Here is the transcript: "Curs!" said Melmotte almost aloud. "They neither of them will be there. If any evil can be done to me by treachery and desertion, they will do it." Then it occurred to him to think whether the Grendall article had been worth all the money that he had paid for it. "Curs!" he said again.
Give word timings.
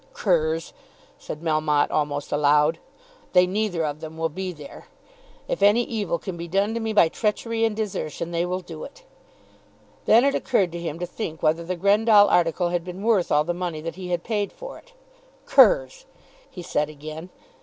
"Curs!" 0.15 0.73
said 1.19 1.43
Melmotte 1.43 1.91
almost 1.91 2.31
aloud. 2.31 2.79
"They 3.33 3.45
neither 3.45 3.85
of 3.85 3.99
them 3.99 4.17
will 4.17 4.29
be 4.29 4.51
there. 4.51 4.87
If 5.47 5.61
any 5.61 5.83
evil 5.83 6.17
can 6.17 6.37
be 6.37 6.47
done 6.47 6.73
to 6.73 6.79
me 6.79 6.91
by 6.91 7.07
treachery 7.07 7.63
and 7.65 7.75
desertion, 7.75 8.31
they 8.31 8.43
will 8.43 8.61
do 8.61 8.83
it." 8.83 9.03
Then 10.05 10.25
it 10.25 10.33
occurred 10.33 10.71
to 10.71 10.79
him 10.81 10.97
to 10.97 11.05
think 11.05 11.43
whether 11.43 11.63
the 11.63 11.75
Grendall 11.77 12.29
article 12.31 12.69
had 12.69 12.83
been 12.83 13.03
worth 13.03 13.31
all 13.31 13.43
the 13.43 13.53
money 13.53 13.79
that 13.79 13.93
he 13.93 14.07
had 14.09 14.23
paid 14.23 14.51
for 14.51 14.79
it. 14.79 14.93
"Curs!" 15.45 16.07
he 16.49 16.63
said 16.63 16.89
again. 16.89 17.29